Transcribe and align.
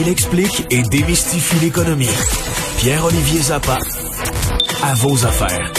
Il 0.00 0.08
explique 0.08 0.66
et 0.70 0.82
démystifie 0.82 1.58
l'économie. 1.64 2.08
Pierre-Olivier 2.78 3.40
Zappa, 3.40 3.78
à 4.82 4.94
vos 4.94 5.24
affaires. 5.26 5.72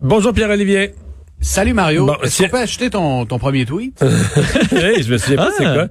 Bonjour 0.00 0.32
Pierre-Olivier. 0.32 0.94
Salut 1.40 1.72
Mario. 1.72 2.06
Bon, 2.06 2.14
Est-ce 2.22 2.36
c'est- 2.36 2.44
qu'on 2.44 2.50
peut 2.50 2.58
acheter 2.62 2.90
ton, 2.90 3.26
ton 3.26 3.38
premier 3.38 3.64
tweet? 3.66 4.00
hey, 4.72 5.02
je 5.02 5.12
me 5.12 5.18
souviens 5.18 5.36
pas 5.38 5.50
c'est 5.58 5.64
Ah. 5.66 5.74
quoi. 5.74 5.86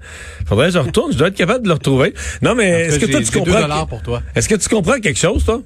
Faudrait 0.48 0.68
que 0.68 0.74
je 0.74 0.80
retourne, 0.80 1.12
je 1.12 1.18
dois 1.18 1.28
être 1.28 1.36
capable 1.36 1.64
de 1.64 1.68
le 1.68 1.74
retrouver. 1.74 2.14
Non 2.42 2.56
mais 2.56 2.70
est-ce 2.88 3.00
que 3.00 3.06
toi 3.08 3.22
tu 3.22 3.32
comprends 3.40 3.86
pour 3.88 4.02
toi. 4.02 4.22
Est-ce 4.36 4.48
que 4.48 4.56
tu 4.56 4.70
comprends 4.70 5.00
quelque 5.00 5.20
chose 5.20 5.44
toi? 5.44 5.62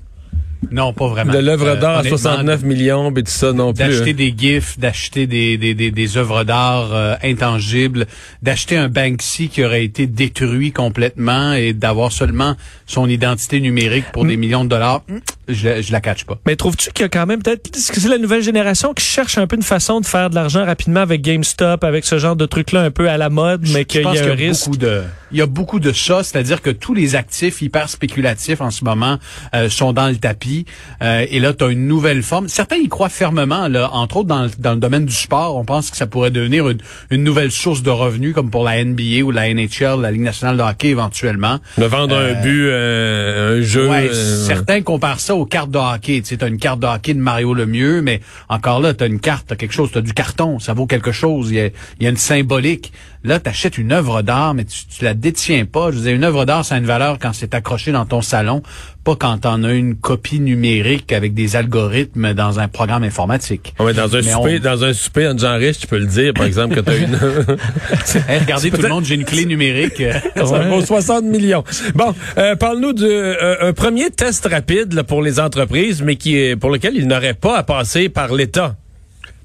Non, 0.72 0.94
pas 0.94 1.08
vraiment. 1.08 1.34
de 1.34 1.40
l'œuvre 1.40 1.68
Euh, 1.68 1.76
d'art 1.76 1.98
à 1.98 2.00
honnêtement, 2.00 2.18
69 2.18 2.64
millions 2.64 3.12
et 3.12 3.24
tout 3.24 3.32
ça 3.32 3.54
non 3.54 3.74
plus. 3.74 3.80
D'acheter 3.84 4.12
hein? 4.12 4.14
des 4.14 4.34
gifs, 4.38 4.80
d'acheter 4.80 5.28
des, 5.28 5.58
des, 5.58 5.74
des, 5.74 5.92
des 5.92 6.18
œuvres 6.18 6.44
d'art 6.44 6.94
euh, 6.94 7.16
intangibles, 7.24 8.06
d'acheter 8.42 8.78
un 8.78 8.90
Banksy 8.90 9.50
qui 9.50 9.64
aurait 9.64 9.84
été 9.84 10.08
détruit 10.08 10.72
complètement 10.72 11.54
et 11.54 11.74
d'avoir 11.74 12.12
seulement 12.12 12.56
son 12.86 13.08
identité 13.10 13.60
numérique 13.60 14.06
pour 14.14 14.26
des 14.26 14.38
millions 14.38 14.64
de 14.64 14.70
dollars, 14.70 15.02
je, 15.48 15.82
je 15.82 15.92
la 15.92 16.02
catch 16.02 16.24
pas. 16.26 16.38
Mais 16.46 16.56
trouves-tu 16.56 16.92
qu'il 16.92 17.04
y 17.04 17.06
a 17.06 17.10
quand 17.10 17.26
même 17.26 17.42
peut-être 17.42 17.76
est-ce 17.76 17.92
que 17.92 18.00
c'est 18.00 18.10
la 18.10 18.18
nouvelle 18.18 18.42
génération 18.44 18.94
qui 18.94 19.04
cherche 19.06 19.38
un 19.38 19.48
peu 19.48 19.56
une 19.56 19.62
façon 19.64 20.00
de 20.02 20.06
faire 20.06 20.30
de 20.30 20.36
l'argent 20.36 20.66
rapidement 20.66 21.02
avec 21.02 21.22
GameStop, 21.22 21.84
avec 21.84 22.06
ce 22.06 22.18
genre 22.20 22.36
de 22.36 22.46
truc-là 22.46 22.82
un 22.82 22.92
peu 22.92 23.10
à 23.10 23.18
la 23.18 23.30
mode, 23.30 23.62
mais 23.74 23.80
Je 23.82 23.84
qu'il 23.84 24.02
y 24.02 24.04
pense 24.04 24.18
a 24.18 24.22
qu'il 24.22 24.32
un 24.32 24.36
y 24.36 24.46
a 24.46 24.48
risque? 24.50 24.66
beaucoup 24.66 24.78
de, 24.78 25.04
il 25.32 25.38
y 25.38 25.42
a 25.42 25.46
beaucoup 25.48 25.80
de 25.80 25.92
ça, 25.92 26.24
c'est-à-dire 26.24 26.62
que 26.62 26.70
tous 26.70 26.94
les 26.94 27.16
actifs 27.16 27.62
hyper 27.62 27.90
spéculatifs 27.90 28.62
en 28.62 28.72
ce 28.72 28.84
moment 28.86 29.18
euh, 29.54 29.70
sont 29.70 29.92
dans 29.94 30.08
le 30.08 30.16
tapis. 30.18 30.66
Euh, 31.02 31.26
et 31.30 31.40
là, 31.40 31.54
tu 31.54 31.64
as 31.64 31.68
une 31.70 31.88
nouvelle 31.88 32.24
forme. 32.24 32.48
Certains 32.48 32.78
y 32.78 32.88
croient 32.88 33.10
fermement, 33.10 33.68
là, 33.68 33.90
entre 33.94 34.18
autres 34.18 34.28
dans, 34.30 34.44
le- 34.44 34.52
dans 34.60 34.74
le 34.74 34.80
domaine 34.80 35.06
du 35.06 35.14
sport. 35.14 35.56
On 35.58 35.66
pense 35.66 35.90
que 35.90 35.98
ça 35.98 36.08
pourrait 36.08 36.32
devenir 36.32 36.70
une, 36.70 36.78
une 37.12 37.24
nouvelle 37.24 37.52
source 37.52 37.82
de 37.84 37.90
revenus, 37.90 38.34
comme 38.34 38.50
pour 38.50 38.64
la 38.64 38.84
NBA 38.84 39.24
ou 39.24 39.32
la 39.32 39.54
NHL, 39.54 40.00
la 40.02 40.12
Ligue 40.12 40.22
nationale 40.22 40.58
de 40.58 40.62
hockey 40.62 40.90
éventuellement. 40.90 41.60
De 41.78 41.86
vendre 41.86 42.16
Euh, 42.16 42.34
un 42.34 42.42
but, 42.42 42.68
euh, 42.68 43.60
un 43.60 43.62
jeu. 43.62 43.90
Ouais, 43.90 44.10
euh, 44.10 44.46
certains 44.46 44.82
comparent 44.82 45.20
ça 45.20 45.35
aux 45.36 45.46
cartes 45.46 45.72
de. 45.72 45.80
Tu 46.22 46.38
une 46.46 46.58
carte 46.58 46.80
de 46.80 46.88
hockey 46.88 47.14
de 47.14 47.20
Mario 47.20 47.54
Lemieux, 47.54 48.02
mais 48.02 48.22
encore 48.50 48.80
là, 48.80 48.94
t'as 48.94 49.08
une 49.08 49.20
carte, 49.20 49.48
t'as 49.48 49.56
quelque 49.56 49.74
chose, 49.74 49.92
t'as 49.94 50.02
du 50.02 50.14
carton, 50.14 50.60
ça 50.60 50.74
vaut 50.74 50.88
quelque 50.88 51.12
chose. 51.12 51.52
Il 51.52 51.56
y 51.56 51.62
a, 51.62 51.66
il 51.68 52.04
y 52.04 52.08
a 52.08 52.10
une 52.10 52.18
symbolique. 52.18 52.92
Là, 53.26 53.40
t'achètes 53.40 53.78
une 53.78 53.92
œuvre 53.92 54.22
d'art, 54.22 54.54
mais 54.54 54.66
tu, 54.66 54.86
tu 54.86 55.04
la 55.04 55.14
détiens 55.14 55.66
pas. 55.66 55.92
Je 55.92 55.98
veux 55.98 56.04
dire, 56.04 56.14
une 56.14 56.24
œuvre 56.24 56.46
d'art, 56.46 56.64
ça 56.64 56.76
a 56.76 56.78
une 56.78 56.86
valeur 56.86 57.18
quand 57.20 57.32
c'est 57.34 57.54
accroché 57.56 57.92
dans 57.92 58.06
ton 58.06 58.22
salon, 58.22 58.62
pas 59.04 59.16
quand 59.16 59.40
t'en 59.40 59.64
as 59.64 59.74
une 59.74 59.96
copie 59.96 60.40
numérique 60.40 61.12
avec 61.12 61.34
des 61.34 61.56
algorithmes 61.56 62.34
dans 62.34 62.60
un 62.60 62.68
programme 62.68 63.04
informatique. 63.04 63.74
Ouais, 63.80 63.94
dans 63.94 64.16
un 64.16 64.22
Mais 64.22 64.32
souper, 64.32 64.58
on- 64.60 64.64
dans 64.64 64.84
un 64.84 64.94
souper 64.94 65.28
en 65.28 65.38
genre 65.38 65.58
riche, 65.58 65.80
tu 65.80 65.88
peux 65.88 65.98
le 65.98 66.06
dire, 66.06 66.34
par 66.34 66.46
exemple, 66.46 66.76
que 66.76 66.80
t'as 66.82 66.98
une. 66.98 67.18
Hey, 68.30 68.40
regardez 68.40 68.72
tout 68.76 68.82
le 68.82 68.90
monde, 68.90 69.06
j'ai 69.06 69.16
une 69.16 69.26
clé 69.26 69.46
numérique. 69.46 70.00
euh, 70.02 70.14
Ça 70.36 70.44
vaut 70.70 70.82
60 70.86 71.24
millions. 71.26 71.64
Bon, 71.96 72.14
euh, 72.38 72.56
parle-nous 72.56 72.94
d'un 72.94 73.74
premier 73.74 74.10
test 74.12 74.46
rapide 74.50 74.94
là, 74.94 75.04
pour 75.04 75.22
les 75.22 75.40
entreprises, 75.40 76.02
mais 76.02 76.16
qui 76.16 76.38
est 76.38 76.56
pour 76.56 76.70
lequel 76.70 76.96
ils 76.96 77.08
n'auraient 77.08 77.34
pas 77.34 77.58
à 77.58 77.64
passer 77.64 78.10
par 78.10 78.34
l'État. 78.34 78.76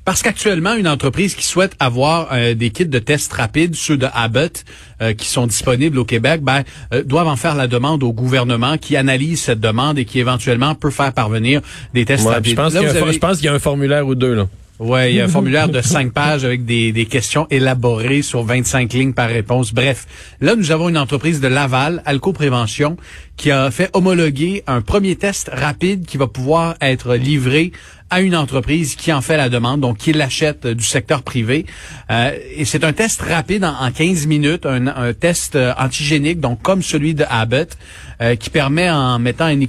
Parce 0.05 0.23
qu'actuellement, 0.23 0.75
une 0.75 0.89
entreprise 0.89 1.35
qui 1.35 1.45
souhaite 1.45 1.73
avoir 1.79 2.29
euh, 2.33 2.55
des 2.55 2.71
kits 2.71 2.87
de 2.87 2.99
tests 2.99 3.33
rapides, 3.33 3.75
ceux 3.75 3.97
de 3.97 4.07
Abbott, 4.13 4.65
euh, 5.03 5.13
qui 5.13 5.29
sont 5.29 5.47
disponibles 5.47 5.99
au 5.99 6.05
Québec, 6.05 6.41
ben, 6.43 6.63
euh, 6.95 7.03
doivent 7.05 7.29
en 7.29 7.37
faire 7.37 7.55
la 7.55 7.67
demande 7.69 8.03
au 8.03 8.13
gouvernement 8.13 8.79
qui 8.79 8.97
analyse 8.97 9.41
cette 9.43 9.61
demande 9.61 9.99
et 9.99 10.05
qui 10.07 10.19
éventuellement 10.19 10.75
peut 10.75 10.91
faire 10.91 11.13
parvenir 11.13 11.61
des 11.95 12.05
tests 12.07 12.25
Ouais, 12.27 12.35
rapides. 12.35 12.57
pense 12.57 12.73
qu'il 12.73 12.83
y 12.83 12.87
avez- 12.87 13.13
je 13.13 13.19
pense 13.19 13.37
qu'il 13.37 13.47
y 13.47 13.49
a 13.49 13.53
un 13.55 13.59
formulaire 13.59 14.07
ou 14.07 14.15
deux 14.15 14.35
là. 14.35 14.47
Ouais, 14.81 15.13
il 15.13 15.17
y 15.17 15.21
a 15.21 15.27
un 15.27 15.29
formulaire 15.39 15.69
de 15.69 15.83
cinq 15.83 16.13
pages 16.13 16.43
avec 16.43 16.65
des, 16.65 16.91
des 16.91 17.05
questions 17.05 17.47
élaborées 17.51 18.23
sur 18.23 18.43
25 18.43 18.91
lignes 18.95 19.13
par 19.13 19.29
réponse. 19.29 19.75
Bref, 19.75 20.07
là, 20.41 20.57
nous 20.57 20.73
avons 20.73 20.89
une 20.89 20.97
entreprise 20.97 21.41
de 21.41 21.49
Laval, 21.49 22.03
Alco 22.07 22.33
Prévention, 22.33 22.97
qui 23.37 23.51
a 23.51 23.71
fait 23.71 23.91
homologuer 23.93 24.65
un 24.67 24.81
premier 24.81 25.17
test 25.17 25.51
rapide 25.53 26.07
qui 26.07 26.17
va 26.17 26.29
pouvoir 26.29 26.77
être 26.81 27.15
livré 27.15 27.73
à 28.11 28.21
une 28.23 28.35
entreprise 28.35 28.97
qui 28.97 29.13
en 29.13 29.21
fait 29.21 29.37
la 29.37 29.49
demande, 29.49 29.81
donc 29.81 29.99
qui 29.99 30.13
l'achète 30.13 30.67
du 30.67 30.85
secteur 30.85 31.23
privé. 31.23 31.67
Euh, 32.11 32.37
et 32.57 32.65
c'est 32.65 32.83
un 32.83 32.93
test 32.93 33.23
rapide 33.23 33.65
en, 33.65 33.75
en 33.75 33.93
15 33.93 34.27
minutes, 34.27 34.67
un, 34.67 34.89
un 34.89 35.13
test 35.13 35.57
euh, 35.57 35.73
antigénique, 35.79 36.41
donc 36.41 36.61
comme 36.61 36.83
celui 36.83 37.15
de 37.15 37.25
Abbott, 37.29 37.77
euh, 38.23 38.37
qui 38.37 38.51
permet 38.51 38.91
en 38.91 39.19
mettant 39.19 39.47
un 39.47 39.61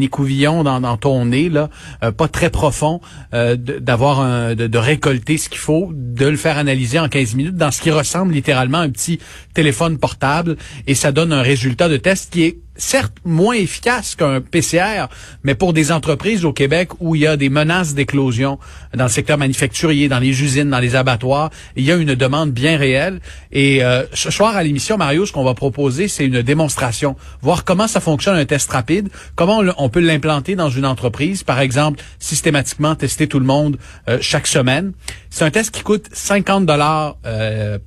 écouvillon, 0.00 0.62
dans, 0.62 0.96
ton 0.96 1.24
nez, 1.24 1.48
là, 1.48 1.70
euh, 2.02 2.12
pas 2.12 2.28
très 2.28 2.50
profond, 2.50 3.00
euh, 3.34 3.56
d'avoir 3.56 4.54
de, 4.54 4.66
de 4.66 4.78
récolter 4.78 5.38
ce 5.38 5.48
qu'il 5.48 5.58
faut, 5.58 5.90
de 5.92 6.26
le 6.26 6.36
faire 6.36 6.58
analyser 6.58 6.98
en 6.98 7.08
15 7.08 7.34
minutes 7.34 7.56
dans 7.56 7.70
ce 7.70 7.80
qui 7.80 7.90
ressemble 7.90 8.32
littéralement 8.32 8.78
à 8.78 8.82
un 8.82 8.90
petit 8.90 9.18
téléphone 9.54 9.98
portable, 9.98 10.56
et 10.86 10.94
ça 10.94 11.12
donne 11.12 11.32
un 11.32 11.42
résultat 11.42 11.88
de 11.88 11.96
test 11.96 12.32
qui 12.32 12.42
est 12.44 12.58
certes 12.76 13.14
moins 13.24 13.54
efficace 13.54 14.14
qu'un 14.14 14.40
PCR, 14.40 15.06
mais 15.42 15.54
pour 15.54 15.72
des 15.72 15.92
entreprises 15.92 16.44
au 16.44 16.52
Québec 16.52 16.90
où 17.00 17.14
il 17.14 17.22
y 17.22 17.26
a 17.26 17.36
des 17.36 17.50
menaces 17.50 17.94
d'éclosion 17.94 18.58
dans 18.94 19.04
le 19.04 19.10
secteur 19.10 19.38
manufacturier, 19.38 20.08
dans 20.08 20.18
les 20.18 20.42
usines, 20.42 20.70
dans 20.70 20.78
les 20.78 20.96
abattoirs, 20.96 21.50
il 21.76 21.84
y 21.84 21.92
a 21.92 21.96
une 21.96 22.14
demande 22.14 22.52
bien 22.52 22.76
réelle. 22.76 23.20
Et 23.52 23.84
euh, 23.84 24.04
ce 24.14 24.30
soir 24.30 24.56
à 24.56 24.62
l'émission, 24.62 24.96
Mario, 24.96 25.26
ce 25.26 25.32
qu'on 25.32 25.44
va 25.44 25.54
proposer, 25.54 26.08
c'est 26.08 26.24
une 26.24 26.42
démonstration, 26.42 27.16
voir 27.42 27.64
comment 27.64 27.86
ça 27.86 28.00
fonctionne 28.00 28.36
un 28.36 28.44
test 28.44 28.70
rapide, 28.70 29.08
comment 29.36 29.62
on, 29.76 29.88
peut 29.88 30.00
l'implanter 30.00 30.56
dans 30.56 30.70
une 30.70 30.86
entreprise, 30.86 31.42
par 31.42 31.60
exemple, 31.60 32.02
systématiquement 32.18 32.94
tester 32.94 33.26
tout 33.26 33.40
le 33.40 33.46
monde 33.46 33.76
euh, 34.08 34.18
chaque 34.20 34.46
semaine. 34.46 34.92
C'est 35.28 35.44
un 35.44 35.50
test 35.50 35.70
qui 35.72 35.82
coûte 35.82 36.06
50 36.12 36.66
dollars 36.66 37.16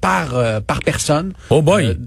par 0.02 0.36
euh, 0.36 0.62
par 0.62 0.80
personne. 0.82 1.34
Oh 1.50 1.62
boy. 1.62 1.98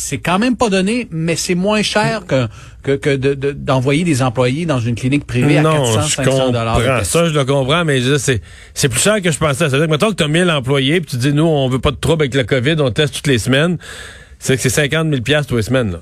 C'est 0.00 0.18
quand 0.18 0.38
même 0.38 0.56
pas 0.56 0.68
donné, 0.70 1.08
mais 1.10 1.34
c'est 1.34 1.56
moins 1.56 1.82
cher 1.82 2.22
que 2.26 2.46
que, 2.84 2.92
que 2.92 3.16
de- 3.16 3.34
de- 3.34 3.50
d'envoyer 3.50 4.04
des 4.04 4.22
employés 4.22 4.64
dans 4.64 4.78
une 4.78 4.94
clinique 4.94 5.26
privée 5.26 5.58
à 5.58 5.62
non, 5.62 5.72
400, 5.92 6.02
je 6.02 6.14
500 6.14 6.50
dollars. 6.52 7.04
Ça, 7.04 7.28
je 7.28 7.34
le 7.34 7.44
comprends, 7.44 7.84
mais 7.84 8.00
c'est, 8.18 8.40
c'est 8.74 8.88
plus 8.88 9.00
cher 9.00 9.20
que 9.20 9.32
je 9.32 9.38
pensais. 9.38 9.68
C'est-à-dire 9.68 9.86
que, 9.86 9.90
mettons 9.90 10.10
que 10.10 10.14
tu 10.14 10.22
as 10.22 10.28
1000 10.28 10.48
employés, 10.50 11.00
puis 11.00 11.10
tu 11.10 11.16
dis, 11.16 11.32
nous, 11.32 11.42
on 11.44 11.68
veut 11.68 11.80
pas 11.80 11.90
de 11.90 11.96
trouble 11.96 12.22
avec 12.22 12.34
le 12.34 12.44
COVID, 12.44 12.76
on 12.78 12.90
teste 12.92 13.16
toutes 13.16 13.26
les 13.26 13.38
semaines. 13.38 13.76
C'est 14.38 14.54
que 14.56 14.62
c'est 14.62 14.70
50 14.70 15.10
000 15.10 15.22
piastres 15.22 15.48
toutes 15.48 15.56
les 15.56 15.62
semaines, 15.64 15.90
là. 15.90 15.98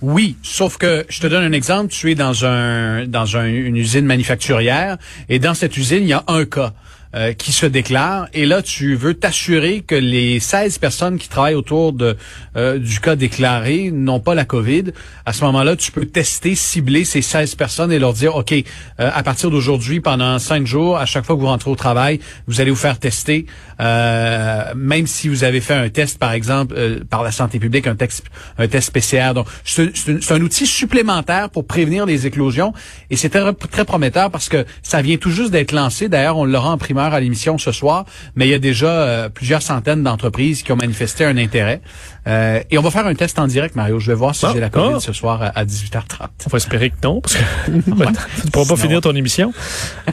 Oui, 0.00 0.36
sauf 0.42 0.76
que 0.76 1.04
je 1.08 1.18
te 1.20 1.26
donne 1.26 1.42
un 1.44 1.52
exemple. 1.52 1.90
Tu 1.92 2.12
es 2.12 2.14
dans 2.14 2.44
un 2.44 3.06
dans 3.06 3.36
un- 3.36 3.46
une 3.46 3.76
usine 3.76 4.04
manufacturière 4.06 4.96
et 5.28 5.38
dans 5.40 5.54
cette 5.54 5.76
usine, 5.76 6.02
il 6.02 6.08
y 6.08 6.12
a 6.12 6.22
un 6.28 6.44
cas. 6.44 6.72
Euh, 7.14 7.32
qui 7.32 7.52
se 7.52 7.66
déclare 7.66 8.26
et 8.32 8.44
là 8.46 8.60
tu 8.62 8.94
veux 8.96 9.14
t'assurer 9.14 9.82
que 9.86 9.94
les 9.94 10.40
16 10.40 10.78
personnes 10.78 11.18
qui 11.18 11.28
travaillent 11.28 11.54
autour 11.54 11.92
de 11.92 12.16
euh, 12.56 12.78
du 12.78 13.00
cas 13.00 13.16
déclaré 13.16 13.90
n'ont 13.92 14.20
pas 14.20 14.34
la 14.34 14.44
Covid. 14.44 14.84
À 15.26 15.32
ce 15.32 15.44
moment-là, 15.44 15.76
tu 15.76 15.90
peux 15.92 16.06
tester, 16.06 16.54
cibler 16.54 17.04
ces 17.04 17.22
16 17.22 17.54
personnes 17.54 17.92
et 17.92 17.98
leur 17.98 18.12
dire 18.12 18.34
OK, 18.36 18.52
euh, 18.52 18.62
à 18.98 19.22
partir 19.22 19.50
d'aujourd'hui 19.50 20.00
pendant 20.00 20.38
cinq 20.38 20.66
jours, 20.66 20.96
à 20.98 21.06
chaque 21.06 21.24
fois 21.24 21.36
que 21.36 21.40
vous 21.40 21.46
rentrez 21.46 21.70
au 21.70 21.76
travail, 21.76 22.20
vous 22.46 22.60
allez 22.60 22.70
vous 22.70 22.76
faire 22.76 22.98
tester 22.98 23.46
euh, 23.80 24.72
même 24.76 25.06
si 25.06 25.28
vous 25.28 25.44
avez 25.44 25.60
fait 25.60 25.74
un 25.74 25.88
test 25.88 26.18
par 26.18 26.32
exemple 26.32 26.74
euh, 26.76 27.00
par 27.08 27.22
la 27.22 27.32
santé 27.32 27.58
publique 27.58 27.86
un 27.86 27.96
test 27.96 28.24
un 28.58 28.66
test 28.68 28.92
PCR. 28.92 29.32
Donc 29.34 29.46
c'est 29.64 30.32
un- 30.32 30.40
outil 30.40 30.66
supplémentaire 30.66 31.48
pour 31.50 31.66
prévenir 31.66 32.06
les 32.06 32.26
éclosions 32.26 32.72
et 33.10 33.16
c'est 33.16 33.30
très, 33.30 33.52
très 33.52 33.84
prometteur 33.84 34.30
parce 34.30 34.48
que 34.48 34.64
ça 34.82 35.00
vient 35.00 35.16
tout 35.16 35.30
juste 35.30 35.50
d'être 35.50 35.72
lancé. 35.72 36.08
D'ailleurs, 36.08 36.36
on 36.36 36.44
l'aura 36.44 36.70
en 36.70 36.78
primeur 36.78 37.03
à 37.12 37.20
l'émission 37.20 37.58
ce 37.58 37.72
soir, 37.72 38.04
mais 38.36 38.46
il 38.46 38.50
y 38.50 38.54
a 38.54 38.58
déjà 38.58 38.86
euh, 38.86 39.28
plusieurs 39.28 39.60
centaines 39.62 40.02
d'entreprises 40.02 40.62
qui 40.62 40.72
ont 40.72 40.76
manifesté 40.76 41.24
un 41.24 41.36
intérêt. 41.36 41.80
Euh, 42.26 42.60
et 42.70 42.78
on 42.78 42.82
va 42.82 42.90
faire 42.90 43.06
un 43.06 43.14
test 43.14 43.38
en 43.38 43.46
direct, 43.46 43.74
Mario. 43.76 43.98
Je 43.98 44.06
vais 44.06 44.14
voir 44.16 44.34
si 44.34 44.46
Ah, 44.46 44.50
j'ai 44.54 44.60
la 44.60 44.70
COVID 44.70 44.94
ah. 44.96 45.00
ce 45.00 45.12
soir 45.12 45.42
à, 45.42 45.46
à 45.48 45.64
18h30. 45.64 46.28
On 46.46 46.50
va 46.50 46.56
espérer 46.56 46.90
que 46.90 46.96
non, 47.02 47.20
parce 47.20 47.34
que 47.34 47.40
tu 47.66 48.46
ne 48.46 48.50
pourras 48.50 48.66
pas 48.66 48.76
finir 48.76 49.00
ton 49.00 49.14
émission. 49.14 49.52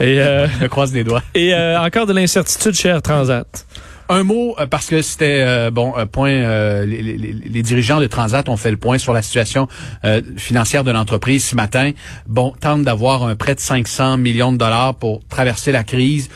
Et, 0.00 0.20
euh, 0.20 0.46
Je 0.60 0.66
croise 0.66 0.92
les 0.92 1.04
doigts. 1.04 1.22
et 1.34 1.54
euh, 1.54 1.80
encore 1.80 2.06
de 2.06 2.12
l'incertitude 2.12 2.74
chez 2.74 2.88
Air 2.88 3.00
Transat. 3.00 3.66
Un 4.12 4.24
mot 4.24 4.54
euh, 4.58 4.66
parce 4.66 4.88
que 4.88 5.00
c'était 5.00 5.42
euh, 5.46 5.70
bon 5.70 5.94
point. 6.12 6.32
euh, 6.32 6.84
les, 6.84 7.62
dirigeants 7.62 7.98
de 7.98 8.06
Transat 8.06 8.46
ont 8.50 8.58
fait 8.58 8.70
le 8.70 8.76
point 8.76 8.98
sur 8.98 9.14
la 9.14 9.22
situation 9.22 9.68
euh, 10.04 10.20
financière 10.36 10.84
de 10.84 10.90
l'entreprise 10.90 11.46
ce 11.46 11.56
matin. 11.56 11.92
Bon, 12.26 12.52
tentent 12.60 12.82
d'avoir 12.82 13.22
un 13.22 13.36
prêt 13.36 13.54
de 13.54 13.60
500 13.60 14.18
millions 14.18 14.52
de 14.52 14.58
dollars 14.58 14.96
pour 14.96 15.26
traverser 15.28 15.72
la 15.72 15.82
crise. 15.82 16.28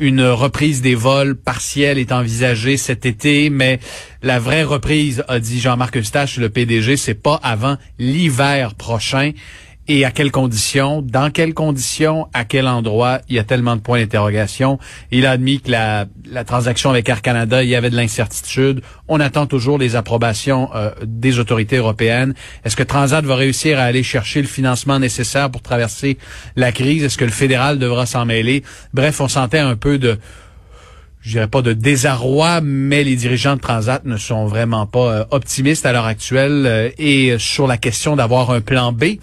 Une 0.00 0.22
reprise 0.22 0.80
des 0.80 0.94
vols 0.94 1.36
partielle 1.36 1.98
est 1.98 2.10
envisagée 2.10 2.78
cet 2.78 3.04
été, 3.04 3.50
mais 3.50 3.78
la 4.22 4.38
vraie 4.38 4.62
reprise, 4.62 5.22
a 5.28 5.38
dit 5.38 5.60
Jean-Marc 5.60 5.98
Eustache, 5.98 6.38
le 6.38 6.48
PDG, 6.48 6.96
c'est 6.96 7.14
pas 7.14 7.38
avant 7.42 7.76
l'hiver 7.98 8.74
prochain. 8.74 9.32
Et 9.88 10.04
à 10.04 10.10
quelles 10.10 10.32
conditions, 10.32 11.00
dans 11.00 11.30
quelles 11.30 11.54
conditions, 11.54 12.26
à 12.34 12.44
quel 12.44 12.66
endroit, 12.66 13.20
il 13.28 13.36
y 13.36 13.38
a 13.38 13.44
tellement 13.44 13.76
de 13.76 13.80
points 13.80 14.00
d'interrogation. 14.00 14.80
Il 15.12 15.26
a 15.26 15.30
admis 15.32 15.60
que 15.60 15.70
la, 15.70 16.06
la 16.28 16.44
transaction 16.44 16.90
avec 16.90 17.08
Air 17.08 17.22
Canada, 17.22 17.62
il 17.62 17.68
y 17.68 17.76
avait 17.76 17.90
de 17.90 17.96
l'incertitude. 17.96 18.82
On 19.06 19.20
attend 19.20 19.46
toujours 19.46 19.78
les 19.78 19.94
approbations 19.94 20.70
euh, 20.74 20.90
des 21.04 21.38
autorités 21.38 21.76
européennes. 21.76 22.34
Est-ce 22.64 22.74
que 22.74 22.82
Transat 22.82 23.24
va 23.24 23.36
réussir 23.36 23.78
à 23.78 23.82
aller 23.82 24.02
chercher 24.02 24.40
le 24.42 24.48
financement 24.48 24.98
nécessaire 24.98 25.50
pour 25.50 25.62
traverser 25.62 26.18
la 26.56 26.72
crise? 26.72 27.04
Est-ce 27.04 27.18
que 27.18 27.24
le 27.24 27.30
fédéral 27.30 27.78
devra 27.78 28.06
s'en 28.06 28.24
mêler? 28.24 28.64
Bref, 28.92 29.20
on 29.20 29.28
sentait 29.28 29.60
un 29.60 29.76
peu 29.76 29.98
de 29.98 30.18
je 31.26 31.32
dirais 31.32 31.48
pas 31.48 31.60
de 31.60 31.72
désarroi, 31.72 32.60
mais 32.60 33.02
les 33.02 33.16
dirigeants 33.16 33.56
de 33.56 33.60
Transat 33.60 34.04
ne 34.04 34.16
sont 34.16 34.46
vraiment 34.46 34.86
pas 34.86 35.10
euh, 35.10 35.24
optimistes 35.32 35.84
à 35.84 35.92
l'heure 35.92 36.06
actuelle. 36.06 36.66
euh, 36.66 36.90
et 36.98 37.36
sur 37.38 37.66
la 37.66 37.78
question 37.78 38.14
d'avoir 38.14 38.52
un 38.52 38.60
plan 38.60 38.92
B, 38.92 39.16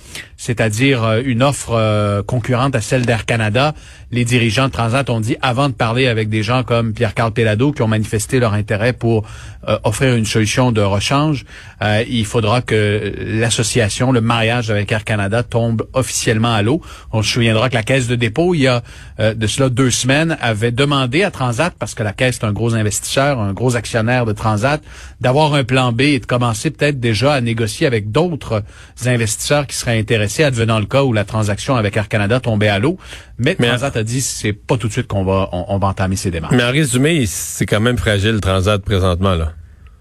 c'est-à-dire 0.43 1.05
euh, 1.05 1.21
une 1.23 1.41
offre 1.41 1.71
euh, 1.71 2.21
concurrente 2.21 2.75
à 2.75 2.81
celle 2.81 3.05
d'Air 3.05 3.25
Canada, 3.25 3.73
les 4.11 4.25
dirigeants 4.25 4.67
de 4.67 4.71
Transat 4.71 5.09
ont 5.09 5.21
dit, 5.21 5.37
avant 5.41 5.69
de 5.69 5.73
parler 5.73 6.07
avec 6.07 6.27
des 6.29 6.43
gens 6.43 6.63
comme 6.63 6.93
Pierre-Carl 6.93 7.31
Pelado, 7.31 7.71
qui 7.71 7.81
ont 7.81 7.87
manifesté 7.87 8.39
leur 8.39 8.53
intérêt 8.53 8.91
pour 8.91 9.25
euh, 9.67 9.77
offrir 9.83 10.15
une 10.15 10.25
solution 10.25 10.71
de 10.73 10.81
rechange, 10.81 11.45
euh, 11.81 12.03
il 12.07 12.25
faudra 12.25 12.61
que 12.61 13.13
l'association, 13.17 14.11
le 14.11 14.19
mariage 14.19 14.69
avec 14.69 14.91
Air 14.91 15.05
Canada 15.05 15.41
tombe 15.41 15.87
officiellement 15.93 16.53
à 16.53 16.61
l'eau. 16.61 16.81
On 17.11 17.23
se 17.23 17.31
souviendra 17.31 17.69
que 17.69 17.75
la 17.75 17.83
Caisse 17.83 18.07
de 18.07 18.15
dépôt, 18.15 18.53
il 18.53 18.61
y 18.61 18.67
a 18.67 18.83
euh, 19.21 19.33
de 19.33 19.47
cela 19.47 19.69
deux 19.69 19.89
semaines, 19.89 20.37
avait 20.41 20.71
demandé 20.71 21.23
à 21.23 21.31
Transat, 21.31 21.73
parce 21.79 21.95
que 21.95 22.03
la 22.03 22.11
Caisse 22.11 22.39
est 22.41 22.45
un 22.45 22.51
gros 22.51 22.75
investisseur, 22.75 23.39
un 23.39 23.53
gros 23.53 23.77
actionnaire 23.77 24.25
de 24.25 24.33
Transat, 24.33 24.81
d'avoir 25.21 25.53
un 25.53 25.63
plan 25.63 25.93
B 25.93 26.01
et 26.01 26.19
de 26.19 26.25
commencer 26.25 26.69
peut-être 26.69 26.99
déjà 26.99 27.33
à 27.33 27.41
négocier 27.41 27.87
avec 27.87 28.11
d'autres 28.11 28.63
investisseurs 29.05 29.65
qui 29.65 29.75
seraient 29.77 29.97
intéressés, 29.97 30.32
advenant 30.41 30.79
le 30.79 30.85
cas 30.87 31.03
où 31.03 31.13
la 31.13 31.25
transaction 31.25 31.75
avec 31.75 31.95
Air 31.97 32.07
Canada 32.07 32.39
tombait 32.39 32.69
à 32.69 32.79
l'eau. 32.79 32.97
Mais, 33.37 33.55
Mais- 33.59 33.67
Transat 33.67 33.95
a 33.97 34.03
dit, 34.03 34.21
c'est 34.21 34.53
pas 34.53 34.77
tout 34.77 34.87
de 34.87 34.93
suite 34.93 35.07
qu'on 35.07 35.23
va, 35.25 35.49
on, 35.51 35.65
on 35.67 35.77
va 35.77 35.87
entamer 35.87 36.15
ces 36.15 36.31
démarches. 36.31 36.55
Mais 36.55 36.63
en 36.63 36.71
résumé, 36.71 37.25
c'est 37.27 37.65
quand 37.67 37.81
même 37.81 37.97
fragile 37.97 38.31
le 38.31 38.39
transat 38.41 38.81
présentement 38.81 39.35
là. 39.35 39.51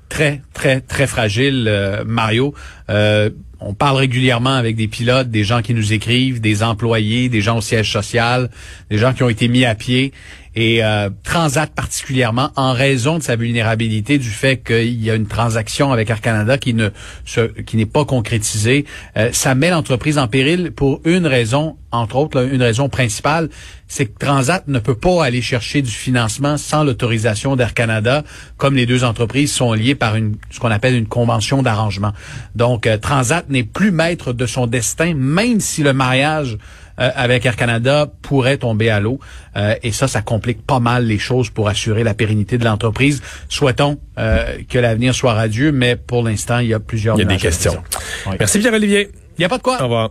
très, 0.09 0.41
très, 0.55 0.81
très 0.81 1.07
fragile, 1.07 1.67
euh, 1.69 2.05
Mario. 2.07 2.55
Euh, 2.89 3.29
on 3.65 3.75
parle 3.75 3.97
régulièrement 3.97 4.55
avec 4.57 4.75
des 4.75 4.89
pilotes, 4.89 5.31
des 5.31 5.45
gens 5.45 5.63
qui 5.63 5.73
nous 5.73 5.93
écrivent, 5.93 6.41
des 6.41 6.63
employés, 6.65 7.29
des 7.29 7.41
gens 7.41 7.59
au 7.59 7.61
siège 7.61 7.93
social, 7.93 8.51
des 8.91 8.99
gens 8.99 9.13
qui 9.13 9.23
ont 9.23 9.29
été 9.29 9.47
mis 9.49 9.65
à 9.65 9.75
pied. 9.77 10.13
Et 10.55 10.85
euh, 10.85 11.09
Transat 11.25 11.71
particulièrement, 11.73 12.51
en 12.57 12.73
raison 12.73 13.19
de 13.19 13.23
sa 13.23 13.37
vulnérabilité, 13.37 14.19
du 14.19 14.29
fait 14.29 14.59
qu'il 14.59 15.03
y 15.03 15.11
a 15.11 15.15
une 15.15 15.27
transaction 15.27 15.93
avec 15.93 16.11
Air 16.11 16.21
Canada 16.21 16.59
qui 16.59 16.75
ne 16.75 16.91
qui 17.67 17.77
n'est 17.77 17.87
pas 17.87 18.05
concrétisée, 18.05 18.85
euh, 19.17 19.31
ça 19.33 19.55
met 19.55 19.71
l'entreprise 19.71 20.19
en 20.19 20.29
péril 20.29 20.73
pour 20.73 21.01
une 21.05 21.27
raison, 21.27 21.77
entre 21.91 22.17
autres, 22.17 22.49
une 22.53 22.63
raison 22.63 22.89
principale, 22.89 23.49
c'est 23.89 24.07
que 24.07 24.19
Transat 24.19 24.67
ne 24.69 24.79
peut 24.79 24.95
pas 24.95 25.25
aller 25.25 25.43
chercher 25.43 25.83
du 25.83 25.91
financement 25.91 26.57
sans 26.57 26.85
l'autorisation 26.85 27.57
d'Air 27.57 27.75
Canada, 27.75 28.23
comme 28.57 28.75
les 28.75 28.87
deux 28.87 29.05
entreprises 29.05 29.53
sont 29.53 29.73
liées 29.73 29.95
par 29.95 30.17
une 30.17 30.37
ce 30.51 30.61
qu'on 30.61 30.71
appelle 30.71 30.95
une 30.95 31.07
convention 31.07 31.63
d'arrangement. 31.63 32.13
Donc 32.55 32.87
euh, 32.87 32.99
Transat 32.99 33.49
n'est 33.49 33.65
plus 33.65 33.91
maître 33.91 34.33
de 34.33 34.47
son 34.47 34.67
destin, 34.67 35.15
même 35.15 35.61
si 35.61 35.83
le 35.83 35.95
mariage 35.95 36.59
euh, 36.99 37.11
avec 37.15 37.47
Air 37.47 37.57
Canada 37.57 38.07
pourrait 38.23 38.59
tomber 38.59 38.91
à 38.91 39.01
l'eau. 39.01 39.19
Euh, 39.57 39.75
et 39.83 39.93
ça, 39.93 40.09
ça 40.09 40.23
complique 40.23 40.65
pas 40.67 40.81
mal 40.81 41.07
les 41.07 41.19
choses 41.19 41.51
pour 41.51 41.69
assurer 41.69 42.05
la 42.05 42.15
pérennité 42.15 42.59
de 42.59 42.65
l'entreprise. 42.65 43.23
Souhaitons 43.49 43.99
euh, 44.19 44.59
que 44.69 44.79
l'avenir 44.79 45.15
soit 45.15 45.35
radieux, 45.35 45.73
mais 45.73 45.97
pour 45.97 46.23
l'instant, 46.23 46.59
il 46.59 46.69
y 46.69 46.75
a 46.75 46.81
plusieurs 46.81 47.17
Il 47.17 47.21
y 47.21 47.23
a 47.23 47.27
des 47.27 47.37
questions. 47.37 47.83
Oui. 48.27 48.37
Merci 48.39 48.59
Pierre-Olivier. 48.59 49.11
Il 49.39 49.41
n'y 49.41 49.45
a 49.45 49.49
pas 49.49 49.59
de 49.59 49.63
quoi. 49.63 49.81
Au 49.81 49.85
revoir. 49.85 50.11